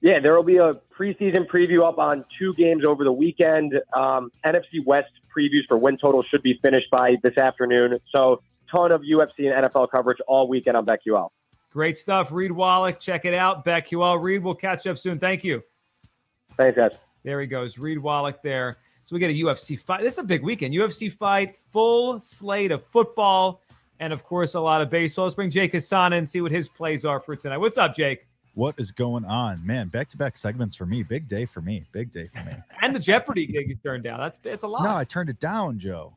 Yeah, 0.00 0.18
there 0.18 0.34
will 0.34 0.42
be 0.42 0.56
a 0.56 0.74
preseason 0.96 1.46
preview 1.46 1.88
up 1.88 1.98
on 1.98 2.24
two 2.36 2.52
games 2.54 2.84
over 2.84 3.04
the 3.04 3.12
weekend. 3.12 3.80
Um, 3.92 4.32
NFC 4.44 4.84
West 4.84 5.12
previews 5.36 5.68
for 5.68 5.78
win 5.78 5.96
total 5.96 6.24
should 6.24 6.42
be 6.42 6.58
finished 6.62 6.90
by 6.90 7.16
this 7.22 7.38
afternoon. 7.38 7.98
So, 8.12 8.42
ton 8.68 8.90
of 8.90 9.02
UFC 9.02 9.48
and 9.48 9.64
NFL 9.64 9.92
coverage 9.92 10.18
all 10.26 10.48
weekend 10.48 10.76
on 10.76 10.84
BetQL. 10.84 11.28
Great 11.72 11.96
stuff. 11.96 12.30
Reed 12.30 12.52
Wallach, 12.52 13.00
check 13.00 13.24
it 13.24 13.32
out. 13.32 13.64
BetQL. 13.64 14.22
Reed, 14.22 14.44
we'll 14.44 14.54
catch 14.54 14.86
up 14.86 14.98
soon. 14.98 15.18
Thank 15.18 15.42
you. 15.42 15.62
Thanks, 16.58 16.76
guys. 16.76 16.92
There 17.24 17.40
he 17.40 17.46
goes. 17.46 17.78
Reed 17.78 17.98
Wallach 17.98 18.42
there. 18.42 18.76
So 19.04 19.16
we 19.16 19.20
get 19.20 19.30
a 19.30 19.34
UFC 19.34 19.80
fight. 19.80 20.02
This 20.02 20.14
is 20.14 20.18
a 20.18 20.24
big 20.24 20.42
weekend. 20.42 20.74
UFC 20.74 21.10
fight, 21.10 21.56
full 21.72 22.20
slate 22.20 22.70
of 22.70 22.84
football, 22.86 23.62
and 24.00 24.12
of 24.12 24.22
course, 24.22 24.54
a 24.54 24.60
lot 24.60 24.80
of 24.80 24.90
baseball. 24.90 25.24
Let's 25.24 25.34
bring 25.34 25.50
Jake 25.50 25.72
Hassan 25.72 26.12
and 26.12 26.28
see 26.28 26.40
what 26.40 26.52
his 26.52 26.68
plays 26.68 27.04
are 27.04 27.20
for 27.20 27.34
tonight. 27.34 27.58
What's 27.58 27.78
up, 27.78 27.96
Jake? 27.96 28.26
What 28.54 28.74
is 28.78 28.92
going 28.92 29.24
on, 29.24 29.64
man? 29.66 29.88
Back 29.88 30.10
to 30.10 30.18
back 30.18 30.36
segments 30.36 30.76
for 30.76 30.84
me. 30.84 31.02
Big 31.02 31.26
day 31.26 31.46
for 31.46 31.62
me. 31.62 31.84
Big 31.90 32.12
day 32.12 32.26
for 32.26 32.44
me. 32.44 32.52
and 32.82 32.94
the 32.94 33.00
Jeopardy 33.00 33.46
gig 33.46 33.70
you 33.70 33.76
turned 33.76 34.04
down. 34.04 34.20
That's 34.20 34.38
it's 34.44 34.62
a 34.62 34.68
lot. 34.68 34.84
No, 34.84 34.94
I 34.94 35.04
turned 35.04 35.30
it 35.30 35.40
down, 35.40 35.78
Joe. 35.78 36.12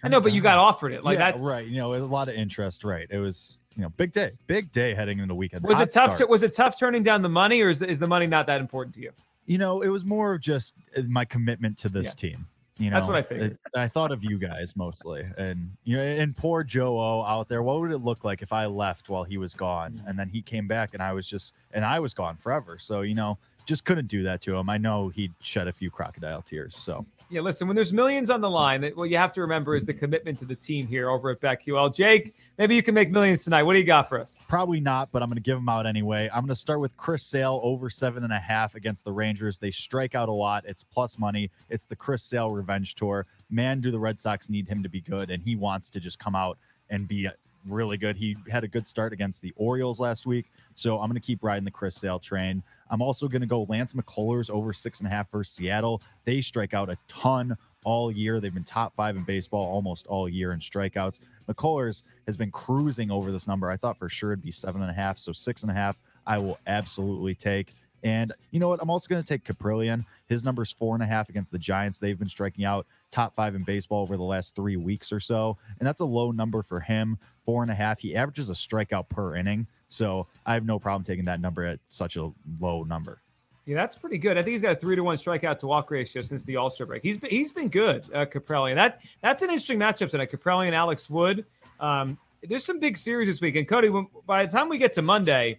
Turned 0.00 0.14
I 0.14 0.16
know, 0.16 0.20
but 0.20 0.32
you 0.32 0.42
got 0.42 0.58
offered 0.58 0.92
it. 0.92 1.02
Like 1.02 1.18
yeah, 1.18 1.30
that's 1.30 1.42
right. 1.42 1.66
You 1.66 1.78
know, 1.78 1.94
a 1.94 1.96
lot 1.96 2.28
of 2.28 2.34
interest. 2.34 2.84
Right. 2.84 3.06
It 3.10 3.18
was 3.18 3.58
you 3.78 3.84
know 3.84 3.90
big 3.90 4.12
day, 4.12 4.32
big 4.48 4.72
day 4.72 4.92
heading 4.92 5.18
into 5.18 5.28
the 5.28 5.36
weekend. 5.36 5.62
Was 5.62 5.76
Hot 5.76 5.84
it 5.84 5.92
tough? 5.92 6.18
To, 6.18 6.26
was 6.26 6.42
it 6.42 6.52
tough 6.52 6.78
turning 6.78 7.04
down 7.04 7.22
the 7.22 7.28
money, 7.28 7.62
or 7.62 7.68
is 7.68 7.80
is 7.80 8.00
the 8.00 8.08
money 8.08 8.26
not 8.26 8.46
that 8.48 8.60
important 8.60 8.94
to 8.96 9.00
you? 9.00 9.12
You 9.46 9.56
know, 9.56 9.80
it 9.82 9.88
was 9.88 10.04
more 10.04 10.34
of 10.34 10.40
just 10.40 10.74
uh, 10.96 11.02
my 11.08 11.24
commitment 11.24 11.78
to 11.78 11.88
this 11.88 12.06
yeah. 12.06 12.12
team. 12.12 12.46
You 12.78 12.90
know, 12.90 12.96
that's 12.96 13.06
what 13.06 13.16
I 13.16 13.22
figured. 13.22 13.52
It, 13.52 13.58
I 13.74 13.88
thought 13.88 14.10
of 14.10 14.24
you 14.24 14.36
guys 14.36 14.74
mostly, 14.76 15.24
and 15.38 15.70
you 15.84 15.96
know, 15.96 16.02
and 16.02 16.36
poor 16.36 16.64
Joe 16.64 16.98
O 16.98 17.24
out 17.24 17.48
there. 17.48 17.62
What 17.62 17.80
would 17.80 17.92
it 17.92 17.98
look 17.98 18.24
like 18.24 18.42
if 18.42 18.52
I 18.52 18.66
left 18.66 19.08
while 19.08 19.24
he 19.24 19.38
was 19.38 19.54
gone, 19.54 20.02
and 20.06 20.18
then 20.18 20.28
he 20.28 20.42
came 20.42 20.66
back, 20.66 20.94
and 20.94 21.02
I 21.02 21.12
was 21.12 21.26
just, 21.28 21.54
and 21.72 21.84
I 21.84 22.00
was 22.00 22.14
gone 22.14 22.36
forever. 22.36 22.78
So 22.80 23.02
you 23.02 23.14
know, 23.14 23.38
just 23.68 23.84
couldn't 23.84 24.08
do 24.08 24.22
that 24.22 24.40
to 24.40 24.56
him. 24.56 24.70
I 24.70 24.78
know 24.78 25.10
he'd 25.10 25.34
shed 25.42 25.68
a 25.68 25.72
few 25.72 25.90
crocodile 25.90 26.40
tears. 26.40 26.74
So 26.74 27.04
yeah, 27.28 27.42
listen, 27.42 27.68
when 27.68 27.74
there's 27.74 27.92
millions 27.92 28.30
on 28.30 28.40
the 28.40 28.48
line, 28.48 28.82
what 28.94 29.10
you 29.10 29.18
have 29.18 29.34
to 29.34 29.42
remember 29.42 29.76
is 29.76 29.84
the 29.84 29.92
commitment 29.92 30.38
to 30.38 30.46
the 30.46 30.56
team 30.56 30.86
here 30.86 31.10
over 31.10 31.28
at 31.30 31.40
BetQL. 31.42 31.94
Jake, 31.94 32.34
maybe 32.56 32.74
you 32.74 32.82
can 32.82 32.94
make 32.94 33.10
millions 33.10 33.44
tonight. 33.44 33.64
What 33.64 33.74
do 33.74 33.78
you 33.78 33.84
got 33.84 34.08
for 34.08 34.18
us? 34.18 34.38
Probably 34.48 34.80
not, 34.80 35.12
but 35.12 35.22
I'm 35.22 35.28
going 35.28 35.36
to 35.36 35.42
give 35.42 35.58
them 35.58 35.68
out 35.68 35.86
anyway. 35.86 36.30
I'm 36.32 36.40
going 36.40 36.48
to 36.48 36.56
start 36.56 36.80
with 36.80 36.96
Chris 36.96 37.22
Sale 37.22 37.60
over 37.62 37.90
seven 37.90 38.24
and 38.24 38.32
a 38.32 38.38
half 38.38 38.74
against 38.74 39.04
the 39.04 39.12
Rangers. 39.12 39.58
They 39.58 39.70
strike 39.70 40.14
out 40.14 40.30
a 40.30 40.32
lot. 40.32 40.64
It's 40.66 40.82
plus 40.82 41.18
money. 41.18 41.50
It's 41.68 41.84
the 41.84 41.96
Chris 41.96 42.22
Sale 42.22 42.48
revenge 42.48 42.94
tour. 42.94 43.26
Man, 43.50 43.82
do 43.82 43.90
the 43.90 43.98
Red 43.98 44.18
Sox 44.18 44.48
need 44.48 44.66
him 44.66 44.82
to 44.82 44.88
be 44.88 45.02
good, 45.02 45.30
and 45.30 45.42
he 45.42 45.54
wants 45.54 45.90
to 45.90 46.00
just 46.00 46.18
come 46.18 46.34
out 46.34 46.56
and 46.88 47.06
be 47.06 47.26
uh, 47.26 47.32
really 47.66 47.98
good. 47.98 48.16
He 48.16 48.36
had 48.50 48.64
a 48.64 48.68
good 48.68 48.86
start 48.86 49.12
against 49.12 49.42
the 49.42 49.52
Orioles 49.56 50.00
last 50.00 50.26
week, 50.26 50.50
so 50.74 50.98
I'm 50.98 51.08
going 51.08 51.20
to 51.20 51.26
keep 51.26 51.44
riding 51.44 51.64
the 51.64 51.70
Chris 51.70 51.96
Sale 51.96 52.20
train. 52.20 52.62
I'm 52.90 53.02
also 53.02 53.28
going 53.28 53.40
to 53.42 53.46
go 53.46 53.66
Lance 53.68 53.92
McCullers 53.92 54.50
over 54.50 54.72
six 54.72 55.00
and 55.00 55.06
a 55.06 55.10
half 55.10 55.30
versus 55.30 55.54
Seattle. 55.54 56.02
They 56.24 56.40
strike 56.40 56.74
out 56.74 56.90
a 56.90 56.98
ton 57.08 57.56
all 57.84 58.10
year. 58.10 58.40
They've 58.40 58.52
been 58.52 58.64
top 58.64 58.94
five 58.96 59.16
in 59.16 59.22
baseball 59.22 59.64
almost 59.64 60.06
all 60.06 60.28
year 60.28 60.52
in 60.52 60.58
strikeouts. 60.60 61.20
McCullers 61.48 62.02
has 62.26 62.36
been 62.36 62.50
cruising 62.50 63.10
over 63.10 63.30
this 63.30 63.46
number. 63.46 63.70
I 63.70 63.76
thought 63.76 63.98
for 63.98 64.08
sure 64.08 64.32
it'd 64.32 64.44
be 64.44 64.52
seven 64.52 64.82
and 64.82 64.90
a 64.90 64.94
half, 64.94 65.18
so 65.18 65.32
six 65.32 65.62
and 65.62 65.70
a 65.70 65.74
half. 65.74 65.98
I 66.26 66.38
will 66.38 66.58
absolutely 66.66 67.34
take. 67.34 67.74
And 68.02 68.32
you 68.50 68.60
know 68.60 68.68
what? 68.68 68.80
I'm 68.80 68.90
also 68.90 69.08
going 69.08 69.22
to 69.22 69.26
take 69.26 69.44
Kaprielian. 69.44 70.04
His 70.26 70.44
number's 70.44 70.70
four 70.70 70.94
and 70.94 71.02
a 71.02 71.06
half 71.06 71.28
against 71.28 71.50
the 71.50 71.58
Giants. 71.58 71.98
They've 71.98 72.18
been 72.18 72.28
striking 72.28 72.64
out 72.64 72.86
top 73.10 73.34
five 73.34 73.54
in 73.54 73.62
baseball 73.62 74.02
over 74.02 74.16
the 74.16 74.22
last 74.22 74.54
three 74.54 74.76
weeks 74.76 75.12
or 75.12 75.20
so. 75.20 75.56
And 75.78 75.86
that's 75.86 76.00
a 76.00 76.04
low 76.04 76.30
number 76.30 76.62
for 76.62 76.80
him. 76.80 77.18
Four 77.44 77.62
and 77.62 77.70
a 77.70 77.74
half. 77.74 77.98
He 77.98 78.14
averages 78.14 78.50
a 78.50 78.54
strikeout 78.54 79.08
per 79.08 79.36
inning. 79.36 79.66
So 79.88 80.26
I 80.44 80.54
have 80.54 80.64
no 80.64 80.78
problem 80.78 81.02
taking 81.02 81.24
that 81.24 81.40
number 81.40 81.64
at 81.64 81.80
such 81.88 82.16
a 82.16 82.30
low 82.60 82.84
number. 82.84 83.20
Yeah, 83.64 83.76
that's 83.76 83.96
pretty 83.96 84.16
good. 84.16 84.38
I 84.38 84.42
think 84.42 84.52
he's 84.52 84.62
got 84.62 84.72
a 84.72 84.76
three 84.76 84.96
to 84.96 85.02
one 85.02 85.16
strikeout 85.18 85.58
to 85.58 85.66
walk 85.66 85.90
ratio 85.90 86.22
since 86.22 86.42
the 86.44 86.56
All 86.56 86.70
Star 86.70 86.86
break. 86.86 87.02
He's 87.02 87.18
been, 87.18 87.28
he's 87.30 87.52
been 87.52 87.68
good, 87.68 88.06
uh. 88.14 88.24
That 88.24 89.00
that's 89.22 89.42
an 89.42 89.50
interesting 89.50 89.78
matchup 89.78 90.08
tonight. 90.08 90.30
Kaprielian, 90.30 90.72
Alex 90.72 91.10
Wood. 91.10 91.44
Um, 91.78 92.16
there's 92.42 92.64
some 92.64 92.78
big 92.78 92.96
series 92.96 93.28
this 93.28 93.40
week. 93.40 93.56
And 93.56 93.68
Cody, 93.68 93.90
when, 93.90 94.06
by 94.26 94.46
the 94.46 94.52
time 94.52 94.70
we 94.70 94.78
get 94.78 94.94
to 94.94 95.02
Monday, 95.02 95.58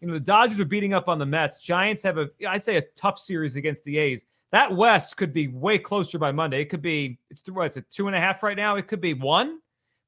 you 0.00 0.08
know 0.08 0.14
the 0.14 0.20
Dodgers 0.20 0.60
are 0.60 0.64
beating 0.64 0.94
up 0.94 1.08
on 1.08 1.18
the 1.18 1.26
Mets. 1.26 1.60
Giants 1.60 2.02
have 2.02 2.18
a 2.18 2.28
I 2.48 2.58
say 2.58 2.76
a 2.76 2.82
tough 2.96 3.18
series 3.18 3.56
against 3.56 3.84
the 3.84 3.98
A's. 3.98 4.26
That 4.52 4.74
West 4.74 5.16
could 5.16 5.32
be 5.32 5.48
way 5.48 5.78
closer 5.78 6.18
by 6.18 6.32
Monday. 6.32 6.60
It 6.60 6.70
could 6.70 6.82
be 6.82 7.18
it's 7.30 7.48
what 7.48 7.66
it's 7.66 7.76
a 7.76 7.82
two 7.82 8.06
and 8.06 8.16
a 8.16 8.20
half 8.20 8.42
right 8.42 8.56
now. 8.56 8.76
It 8.76 8.88
could 8.88 9.00
be 9.00 9.14
one 9.14 9.60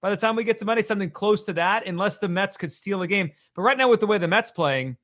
by 0.03 0.11
the 0.11 0.17
time 0.17 0.35
we 0.35 0.45
get 0.45 0.59
to 0.59 0.65
Monday, 0.65 0.83
something 0.83 1.11
close 1.11 1.45
to 1.45 1.53
that, 1.55 1.87
unless 1.87 2.19
the 2.19 2.29
Mets 2.29 2.57
could 2.57 2.73
steal 2.73 3.03
a 3.03 3.07
game. 3.07 3.31
But 3.55 3.63
right 3.63 3.79
now, 3.79 3.89
with 3.89 4.01
the 4.01 4.07
way 4.07 4.19
the 4.19 4.29
Mets 4.29 4.51
playing, 4.51 4.97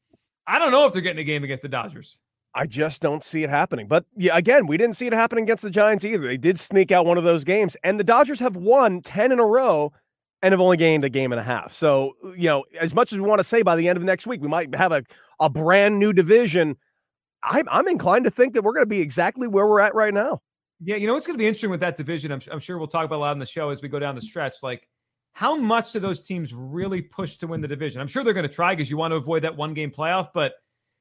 I 0.46 0.58
don't 0.58 0.72
know 0.72 0.86
if 0.86 0.92
they're 0.92 1.02
getting 1.02 1.20
a 1.20 1.24
game 1.24 1.44
against 1.44 1.62
the 1.62 1.68
Dodgers. 1.68 2.18
I 2.54 2.66
just 2.66 3.00
don't 3.00 3.22
see 3.22 3.44
it 3.44 3.50
happening. 3.50 3.86
But 3.86 4.04
yeah, 4.16 4.36
again, 4.36 4.66
we 4.66 4.76
didn't 4.76 4.96
see 4.96 5.06
it 5.06 5.12
happen 5.12 5.38
against 5.38 5.62
the 5.62 5.70
Giants 5.70 6.04
either. 6.04 6.26
They 6.26 6.36
did 6.36 6.58
sneak 6.58 6.90
out 6.90 7.06
one 7.06 7.16
of 7.16 7.24
those 7.24 7.44
games, 7.44 7.76
and 7.84 8.00
the 8.00 8.04
Dodgers 8.04 8.40
have 8.40 8.56
won 8.56 9.00
10 9.02 9.30
in 9.30 9.38
a 9.38 9.46
row 9.46 9.92
and 10.42 10.52
have 10.52 10.60
only 10.60 10.76
gained 10.76 11.04
a 11.04 11.08
game 11.08 11.32
and 11.32 11.40
a 11.40 11.44
half. 11.44 11.72
So, 11.72 12.14
you 12.36 12.48
know, 12.48 12.64
as 12.78 12.94
much 12.94 13.12
as 13.12 13.18
we 13.18 13.24
want 13.24 13.40
to 13.40 13.44
say 13.44 13.62
by 13.62 13.76
the 13.76 13.88
end 13.88 13.96
of 13.96 14.04
next 14.04 14.26
week, 14.26 14.40
we 14.40 14.48
might 14.48 14.74
have 14.74 14.92
a, 14.92 15.02
a 15.40 15.50
brand 15.50 15.98
new 15.98 16.12
division. 16.12 16.76
I'm, 17.42 17.68
I'm 17.70 17.88
inclined 17.88 18.24
to 18.24 18.30
think 18.30 18.54
that 18.54 18.62
we're 18.62 18.72
going 18.72 18.84
to 18.84 18.88
be 18.88 19.00
exactly 19.00 19.48
where 19.48 19.66
we're 19.66 19.80
at 19.80 19.94
right 19.94 20.14
now. 20.14 20.42
Yeah, 20.80 20.96
you 20.96 21.08
know 21.08 21.14
what's 21.14 21.26
going 21.26 21.34
to 21.34 21.42
be 21.42 21.46
interesting 21.46 21.70
with 21.70 21.80
that 21.80 21.96
division? 21.96 22.30
I'm, 22.30 22.40
I'm 22.52 22.60
sure 22.60 22.78
we'll 22.78 22.86
talk 22.86 23.04
about 23.04 23.16
a 23.16 23.18
lot 23.18 23.30
on 23.32 23.40
the 23.40 23.46
show 23.46 23.70
as 23.70 23.82
we 23.82 23.88
go 23.88 23.98
down 23.98 24.14
the 24.14 24.20
stretch. 24.20 24.56
Like, 24.62 24.88
how 25.32 25.56
much 25.56 25.92
do 25.92 25.98
those 25.98 26.20
teams 26.20 26.54
really 26.54 27.02
push 27.02 27.36
to 27.38 27.48
win 27.48 27.60
the 27.60 27.68
division? 27.68 28.00
I'm 28.00 28.06
sure 28.06 28.22
they're 28.22 28.32
going 28.32 28.48
to 28.48 28.52
try 28.52 28.74
because 28.74 28.90
you 28.90 28.96
want 28.96 29.12
to 29.12 29.16
avoid 29.16 29.42
that 29.42 29.56
one 29.56 29.74
game 29.74 29.90
playoff. 29.90 30.28
But 30.32 30.54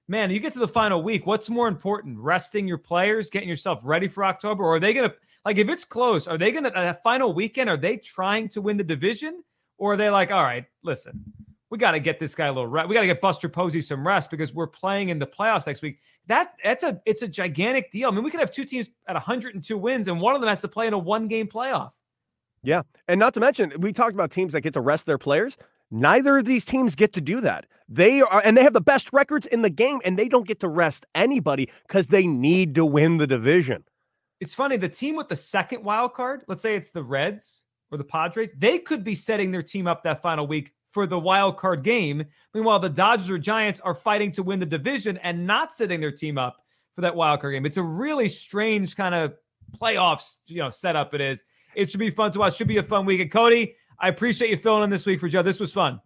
man, 0.08 0.32
you 0.32 0.40
get 0.40 0.54
to 0.54 0.60
the 0.60 0.68
final 0.68 1.04
week. 1.04 1.28
What's 1.28 1.50
more 1.50 1.68
important, 1.68 2.18
resting 2.18 2.68
your 2.68 2.78
players, 2.78 3.30
getting 3.30 3.50
yourself 3.50 3.82
ready 3.84 4.08
for 4.08 4.26
October, 4.26 4.64
or 4.64 4.76
are 4.76 4.80
they 4.80 4.94
going 4.94 5.10
to 5.10 5.16
like 5.48 5.58
if 5.58 5.70
it's 5.70 5.86
close? 5.86 6.28
Are 6.28 6.38
they 6.38 6.52
going 6.52 6.66
to 6.66 6.70
that 6.70 7.02
final 7.04 7.34
weekend? 7.34 7.70
Are 7.70 7.78
they 7.78 7.98
trying 7.98 8.50
to 8.50 8.62
win 8.62 8.78
the 8.78 8.84
division, 8.84 9.44
or 9.78 9.94
are 9.94 9.98
they 9.98 10.10
like, 10.10 10.32
all 10.32 10.44
right, 10.44 10.66
listen, 10.84 11.24
we 11.70 11.78
got 11.78 11.92
to 11.92 12.00
get 12.00 12.20
this 12.20 12.36
guy 12.36 12.48
a 12.48 12.52
little 12.52 12.68
rest. 12.68 12.88
We 12.90 12.94
got 12.94 13.02
to 13.02 13.08
get 13.08 13.22
Buster 13.22 13.50
Posey 13.50 13.82
some 13.82 14.06
rest 14.06 14.30
because 14.30 14.54
we're 14.54 14.68
playing 14.68 15.10
in 15.10 15.20
the 15.20 15.28
playoffs 15.28 15.66
next 15.68 15.82
week 15.82 16.00
that 16.28 16.54
that's 16.64 16.84
a 16.84 17.02
it's 17.06 17.22
a 17.22 17.28
gigantic 17.28 17.90
deal. 17.90 18.10
I 18.10 18.12
mean, 18.12 18.24
we 18.24 18.32
could 18.32 18.40
have 18.40 18.52
two 18.52 18.66
teams 18.66 18.90
at 19.08 19.14
102 19.14 19.78
wins, 19.78 20.08
and 20.08 20.20
one 20.22 20.36
of 20.36 20.42
them 20.42 20.50
has 20.50 20.62
to 20.62 20.68
play 20.68 20.88
in 20.88 20.94
a 20.94 20.98
one 20.98 21.28
game 21.28 21.48
playoff. 21.48 21.92
Yeah, 22.64 22.84
and 23.08 23.20
not 23.20 23.34
to 23.36 23.40
mention, 23.40 23.74
we 23.80 23.94
talked 23.94 24.14
about 24.14 24.32
teams 24.32 24.54
that 24.54 24.62
get 24.62 24.74
to 24.74 24.82
rest 24.82 25.06
their 25.06 25.18
players. 25.18 25.58
Neither 25.90 26.40
of 26.40 26.46
these 26.46 26.66
teams 26.66 26.96
get 26.96 27.14
to 27.14 27.22
do 27.22 27.40
that. 27.42 27.66
They 27.88 28.22
are, 28.22 28.42
and 28.44 28.58
they 28.58 28.64
have 28.64 28.74
the 28.74 28.82
best 28.82 29.14
records 29.14 29.46
in 29.46 29.62
the 29.62 29.70
game, 29.70 30.02
and 30.04 30.20
they 30.20 30.28
don't 30.28 30.46
get 30.46 30.60
to 30.60 30.68
rest 30.68 31.06
anybody 31.16 31.70
because 31.88 32.08
they 32.08 32.28
need 32.28 32.76
to 32.76 32.86
win 32.86 33.18
the 33.18 33.28
division. 33.28 33.86
It's 34.40 34.54
funny. 34.54 34.78
The 34.78 34.90
team 34.90 35.16
with 35.16 35.30
the 35.30 35.36
second 35.36 35.84
wild 35.84 36.14
card, 36.14 36.44
let's 36.48 36.62
say 36.62 36.76
it's 36.76 36.92
the 36.92 37.04
Reds 37.04 37.66
or 37.92 37.98
the 37.98 38.04
Padres, 38.04 38.52
they 38.58 38.78
could 38.80 39.04
be 39.04 39.16
setting 39.16 39.52
their 39.52 39.64
team 39.64 39.88
up 39.88 40.04
that 40.04 40.22
final 40.22 40.46
week 40.46 40.74
for 40.92 41.08
the 41.08 41.20
wild 41.20 41.58
card 41.58 41.84
game. 41.84 42.26
Meanwhile, 42.54 42.80
the 42.80 42.90
Dodgers 42.90 43.30
or 43.30 43.38
Giants 43.38 43.80
are 43.80 43.96
fighting 43.96 44.32
to 44.34 44.44
win 44.44 44.60
the 44.60 44.66
division 44.66 45.18
and 45.18 45.46
not 45.46 45.76
setting 45.76 46.00
their 46.00 46.12
team 46.12 46.38
up 46.38 46.58
for 46.96 47.02
that 47.02 47.16
wild 47.16 47.42
card 47.42 47.54
game. 47.54 47.66
It's 47.66 47.78
a 47.78 47.84
really 47.84 48.30
strange 48.30 48.96
kind 48.96 49.14
of 49.14 49.34
playoffs, 49.80 50.38
you 50.46 50.58
know, 50.58 50.70
setup 50.70 51.14
it 51.14 51.22
is. 51.22 51.44
It 51.76 51.90
should 51.90 52.00
be 52.00 52.10
fun 52.10 52.32
to 52.32 52.40
watch. 52.40 52.58
Should 52.58 52.68
be 52.68 52.78
a 52.78 52.84
fun 52.84 53.06
week. 53.06 53.22
And 53.22 53.32
Cody, 53.32 53.76
I 54.00 54.08
appreciate 54.08 54.50
you 54.50 54.58
filling 54.58 54.84
in 54.84 54.90
this 54.90 55.06
week 55.06 55.20
for 55.20 55.30
Joe. 55.30 55.44
This 55.44 55.60
was 55.60 55.74
fun. 55.74 56.00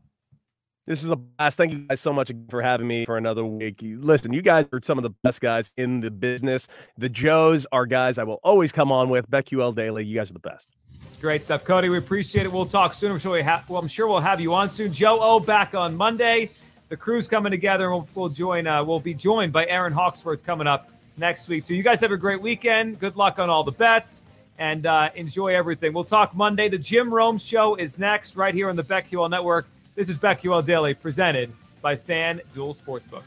This 0.92 1.04
is 1.04 1.08
the 1.08 1.16
best. 1.16 1.56
Thank 1.56 1.72
you 1.72 1.78
guys 1.88 2.02
so 2.02 2.12
much 2.12 2.34
for 2.50 2.62
having 2.62 2.86
me 2.86 3.06
for 3.06 3.16
another 3.16 3.46
week. 3.46 3.80
Listen, 3.82 4.34
you 4.34 4.42
guys 4.42 4.66
are 4.74 4.82
some 4.84 4.98
of 4.98 5.04
the 5.04 5.12
best 5.24 5.40
guys 5.40 5.72
in 5.78 6.02
the 6.02 6.12
business. 6.12 6.68
The 6.98 7.08
Joes 7.08 7.66
are 7.72 7.86
guys 7.86 8.18
I 8.18 8.26
will 8.26 8.42
always 8.44 8.74
come 8.74 8.92
on 8.92 9.08
with. 9.08 9.32
BetQL 9.32 9.74
Daily, 9.74 10.04
you 10.04 10.18
guys 10.18 10.30
are 10.30 10.34
the 10.34 10.40
best. 10.40 10.68
Great 11.22 11.44
stuff, 11.44 11.64
Cody. 11.64 11.88
We 11.88 11.98
appreciate 11.98 12.46
it. 12.46 12.52
We'll 12.52 12.66
talk 12.66 12.94
soon. 12.94 13.10
I'm 13.14 13.20
sure, 13.20 13.32
we 13.32 13.42
ha- 13.42 13.64
well, 13.70 13.82
I'm 13.82 13.88
sure 13.88 14.06
we'll 14.06 14.20
have 14.20 14.42
you 14.42 14.54
on 14.54 14.68
soon. 14.68 14.92
Joe 14.92 15.18
O 15.22 15.40
back 15.40 15.76
on 15.76 15.96
Monday. 15.96 16.52
The 16.90 16.98
crew's 16.98 17.26
coming 17.26 17.52
together, 17.52 17.86
and 17.86 17.94
we'll, 17.94 18.10
we'll 18.14 18.30
join. 18.30 18.68
Uh, 18.68 18.84
we'll 18.84 19.00
be 19.00 19.14
joined 19.14 19.54
by 19.54 19.68
Aaron 19.68 19.94
Hawksworth 19.94 20.46
coming 20.46 20.68
up 20.68 20.90
next 21.16 21.48
week. 21.48 21.66
So 21.66 21.74
you 21.74 21.84
guys 21.84 22.02
have 22.02 22.12
a 22.12 22.18
great 22.18 22.42
weekend. 22.42 23.00
Good 23.00 23.16
luck 23.16 23.40
on 23.40 23.50
all 23.50 23.64
the 23.64 23.72
bets, 23.72 24.24
and 24.58 24.86
uh, 24.86 25.10
enjoy 25.16 25.56
everything. 25.56 25.94
We'll 25.94 26.04
talk 26.04 26.36
Monday. 26.36 26.68
The 26.68 26.78
Jim 26.78 27.14
Rome 27.14 27.38
Show 27.38 27.76
is 27.76 27.98
next, 27.98 28.36
right 28.36 28.54
here 28.54 28.70
on 28.70 28.76
the 28.76 28.84
BetQL 28.84 29.30
Network. 29.30 29.68
This 29.94 30.08
is 30.08 30.18
BetQL 30.18 30.64
Daily, 30.66 30.94
presented 30.94 31.52
by 31.82 31.98
FanDuel 31.98 32.82
Sportsbook. 32.82 33.24